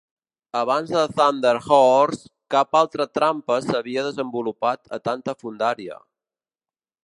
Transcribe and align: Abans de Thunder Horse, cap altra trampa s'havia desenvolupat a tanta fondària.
Abans 0.59 0.93
de 0.93 1.01
Thunder 1.19 1.51
Horse, 1.65 2.31
cap 2.57 2.79
altra 2.81 3.07
trampa 3.19 3.59
s'havia 3.69 4.07
desenvolupat 4.11 4.93
a 4.99 5.03
tanta 5.11 5.39
fondària. 5.45 6.03